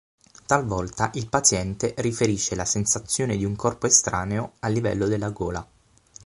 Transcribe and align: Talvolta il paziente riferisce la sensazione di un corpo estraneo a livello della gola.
Talvolta 0.47 1.11
il 1.13 1.29
paziente 1.29 1.93
riferisce 1.97 2.55
la 2.55 2.65
sensazione 2.65 3.37
di 3.37 3.45
un 3.45 3.55
corpo 3.55 3.85
estraneo 3.85 4.53
a 4.61 4.67
livello 4.67 5.05
della 5.05 5.29
gola. 5.29 5.63